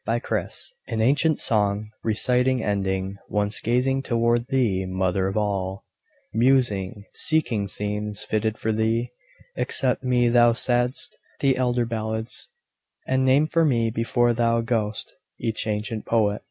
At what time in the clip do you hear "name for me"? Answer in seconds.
13.23-13.91